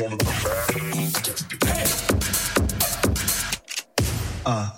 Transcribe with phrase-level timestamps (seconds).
[0.00, 0.24] on the.
[4.46, 4.71] Uh.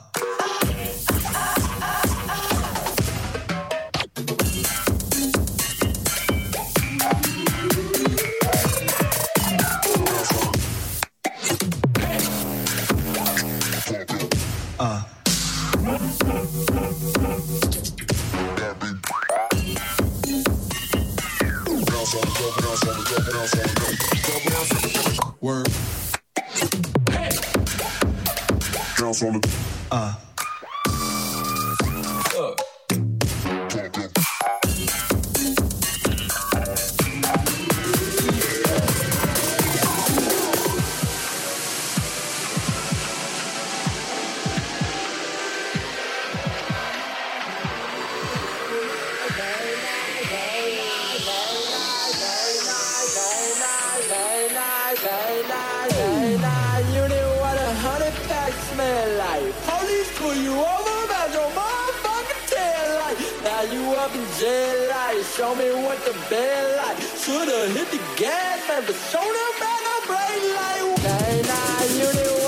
[29.26, 29.63] on the.
[64.04, 64.74] up in jail.
[65.22, 66.98] Show me what the bed like.
[67.00, 70.84] Should've hit the gas and the soda man, I'm bright like.
[71.02, 72.43] Night, night, you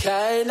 [0.00, 0.50] Can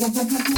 [0.00, 0.49] Thank you.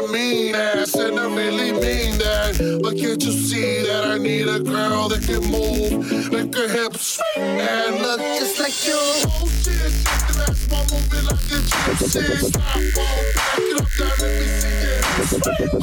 [0.00, 2.80] a mean ass and I really mean that.
[2.82, 7.18] But can't you see that I need a girl that can move, make her hips
[7.18, 8.94] swing and look just like you?
[8.96, 12.22] Oh shit, shake the ass while moving like a gypsy.
[12.48, 15.02] Stop, oh, back it up, now, let me see it.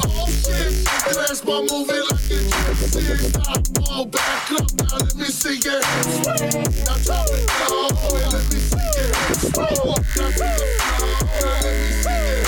[0.04, 3.14] Oh shit, shake the ass while moving like a gypsy.
[3.28, 5.82] Stop, oh, back it up, now, let me see it.
[6.86, 7.92] Now drop it down,
[8.32, 9.14] let me see it.
[9.56, 12.47] Oh, now drop it down, let me see it.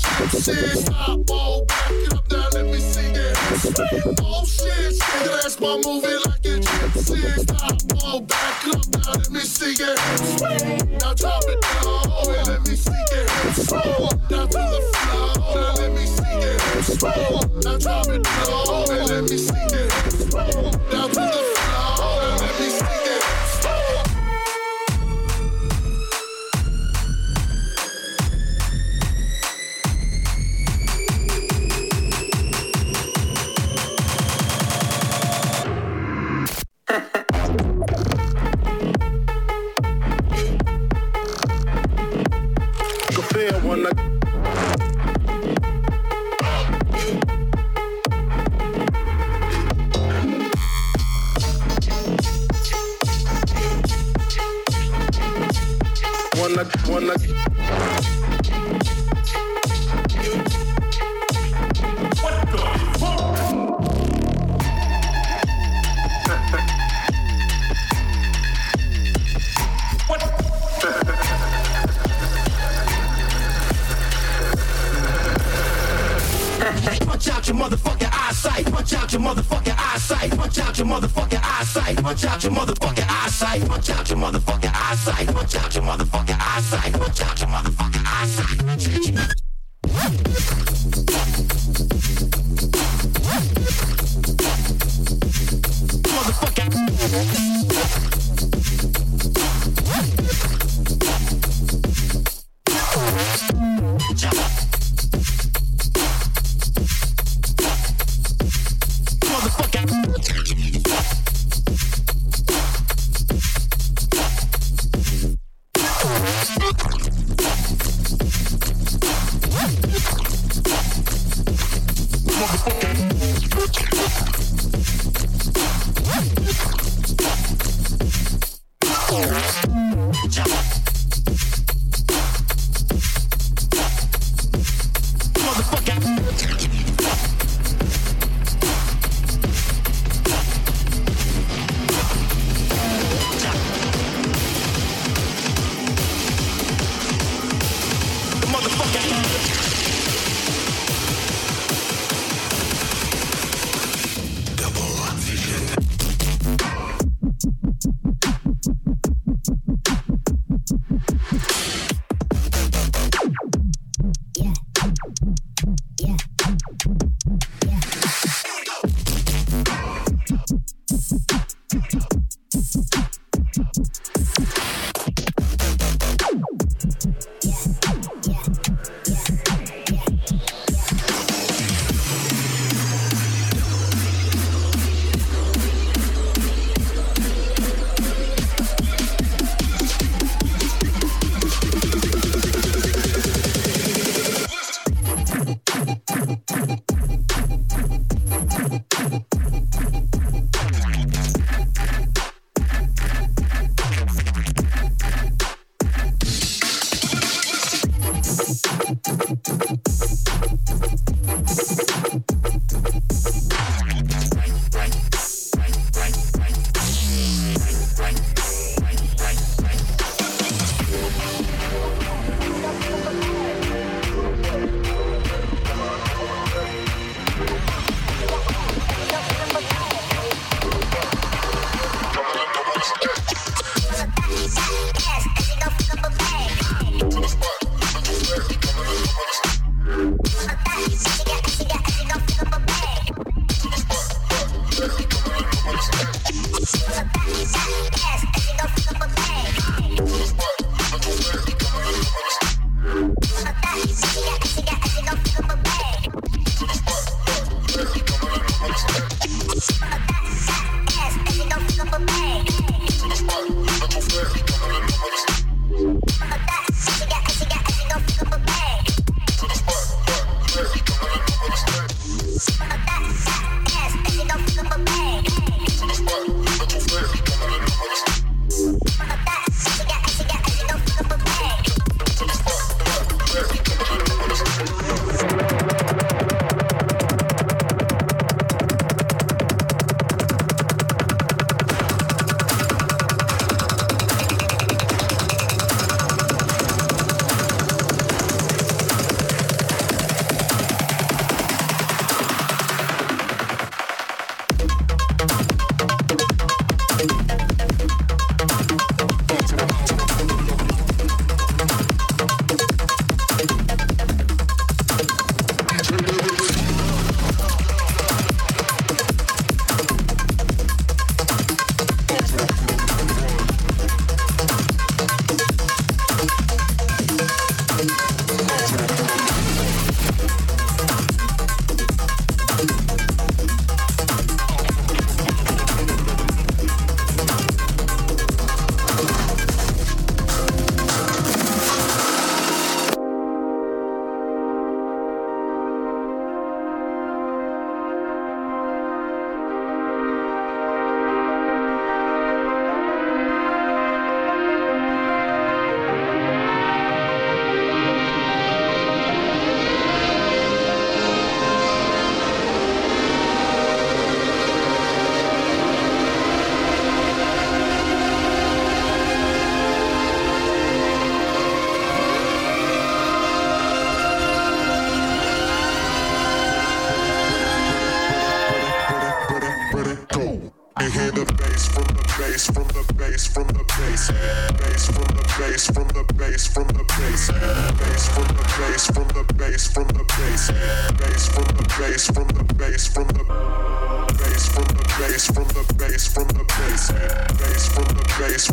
[0.00, 0.78] shit.
[0.78, 3.36] Stop, ball, back it up now, let me see it.
[3.36, 7.38] Same old shit, shake it ass, my like a gypsy.
[7.40, 11.00] Stop, ball, back it up let me see it.
[11.00, 13.28] Now drop it down, and let me see it.
[13.54, 16.60] Slow down to the floor, now let me see it.
[16.84, 19.90] Slow now drop it down, and let me see it.
[20.12, 21.79] Slow down to the floor.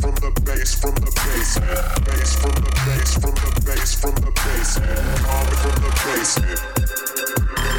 [0.01, 1.59] from the bass from the bass.
[2.05, 4.77] Bass from the bass from the bass from the bass.
[5.25, 6.37] Comic from the bass.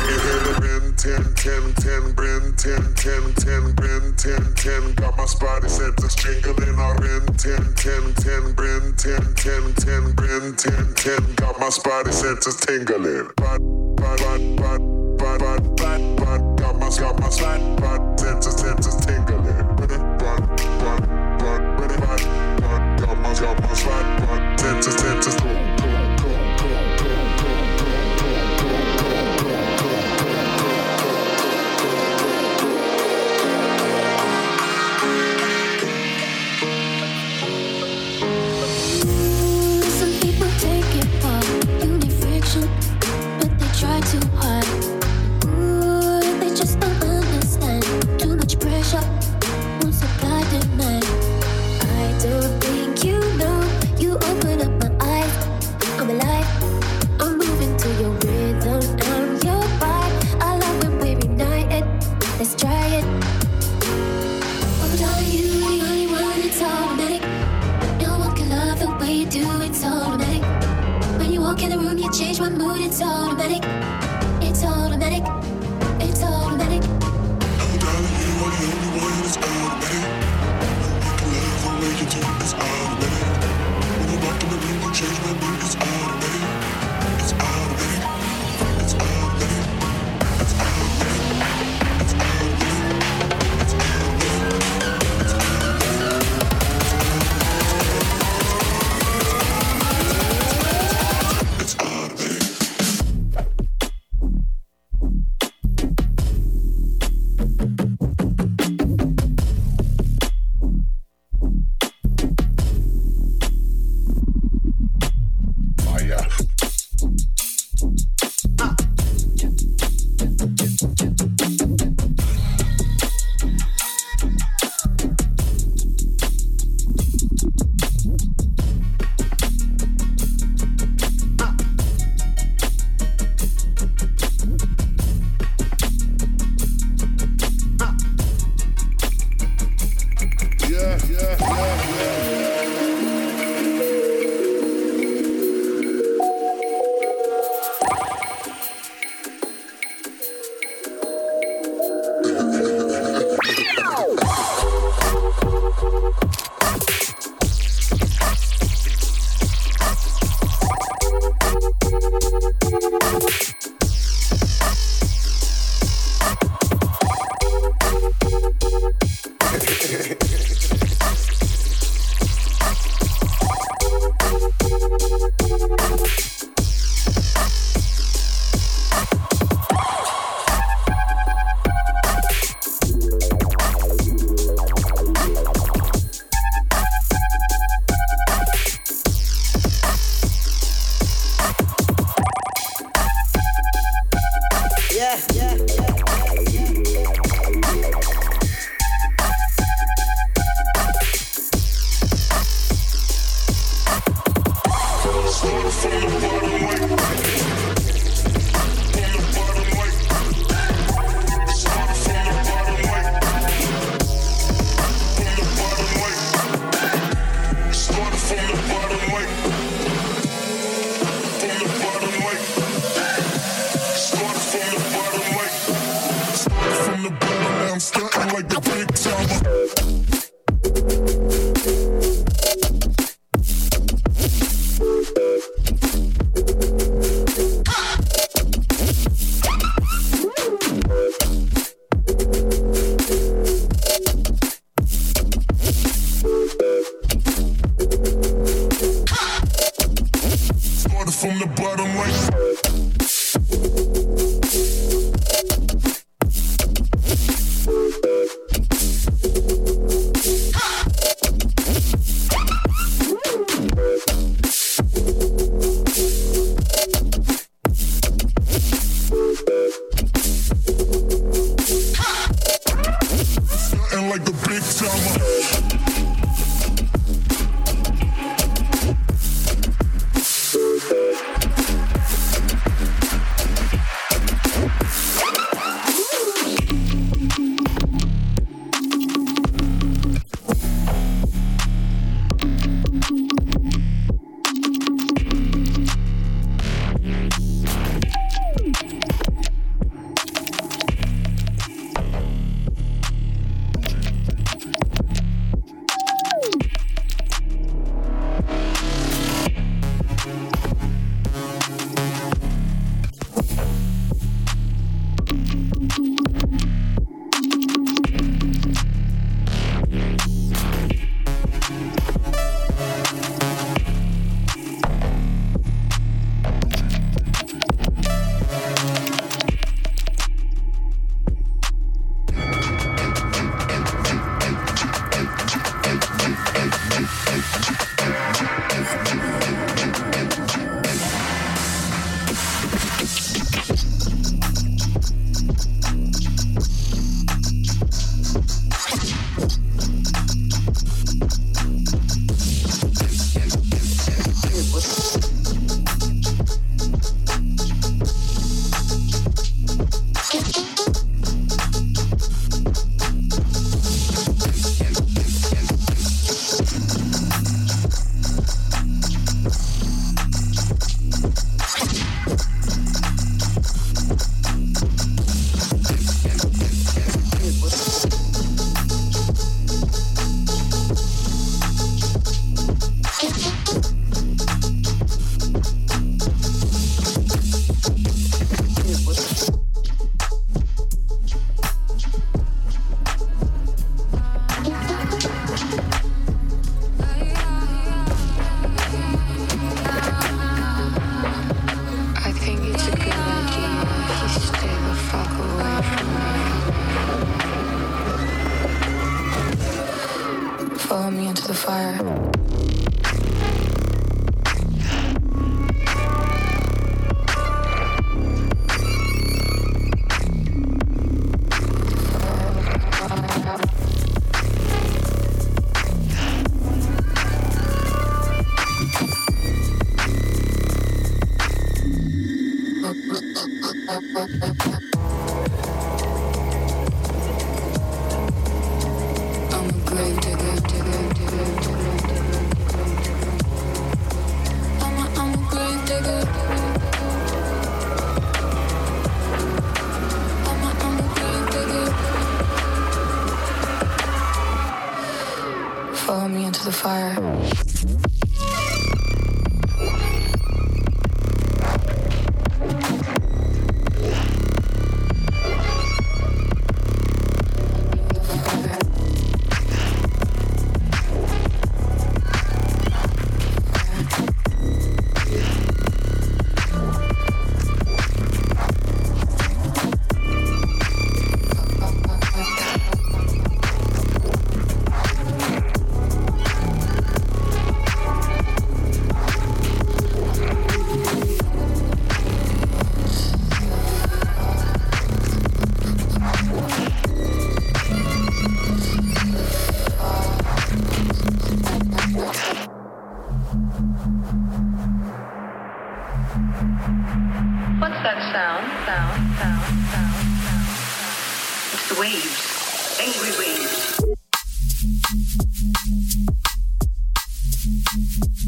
[0.08, 5.16] You hear the bin 10 10 10 bin 10 10 10 bin 10 10 got
[5.16, 7.26] my spidey senses jingling out in.
[7.36, 13.30] 10 10 10 bin 10 10 10 bin 10 10 got my spidey senses tingling.
[13.36, 13.58] But
[13.96, 14.18] but
[14.56, 14.78] but
[15.18, 19.17] but but but but got my got my spidey senses senses tingling
[23.40, 25.67] got my slide, but tenses, tenses, cool.
[69.08, 70.42] way you do it's automatic.
[71.18, 73.62] When you walk in the room, you change my mood, it's automatic.
[74.42, 75.37] It's automatic.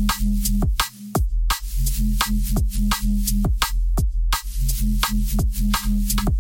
[0.00, 0.64] Thank
[6.24, 6.39] you.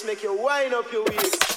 [0.00, 1.51] Make you wind up your waist.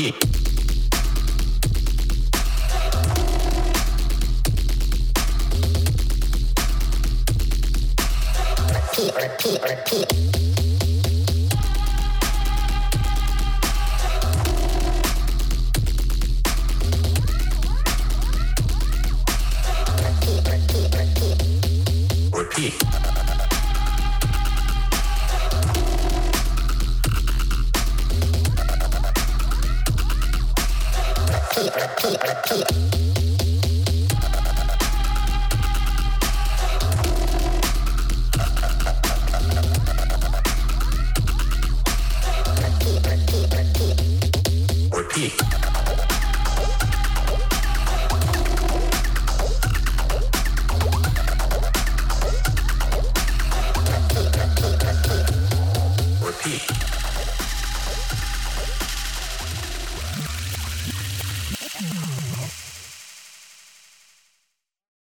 [0.00, 0.12] พี่
[9.40, 9.54] พี่
[9.88, 10.29] พี่